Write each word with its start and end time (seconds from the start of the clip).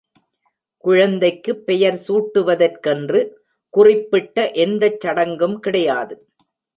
குழந்தைக்குப் 0.83 1.65
பெயர் 1.65 1.97
சூட்டுவதற்கென்று, 2.07 3.19
குறிப்பிட்ட 3.73 4.51
எந்தச் 4.51 4.99
சடங்கும் 4.99 5.59
கிடையாது. 5.59 6.15